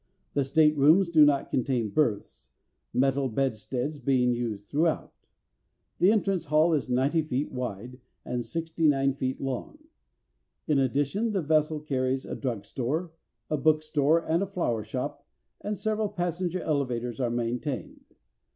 [0.33, 2.49] The staterooms do not contain berths,
[2.91, 5.13] metal bedsteads being used throughout.
[5.99, 9.77] The entrance hall is 90 feet wide, and 69 feet long.
[10.67, 13.11] In addition the vessel carries a drug store,
[13.47, 15.23] a book store, and a flower shop,
[15.63, 18.03] and several passenger elevators are maintained.